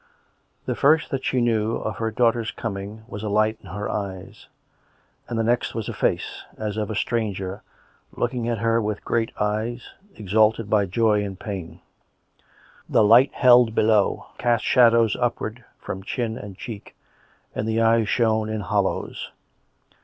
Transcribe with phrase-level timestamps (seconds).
[0.65, 4.47] The first that she knew of her daughter's coming was a light in her eyes;
[5.29, 7.61] and the next was a face, as of a stranger,
[8.11, 11.81] looking at her with great eyes, exalted by joy and pain.
[12.89, 16.95] The light, held below, cast shadows upwards from chin and cheek,
[17.53, 19.29] and the eyes shone in hollows.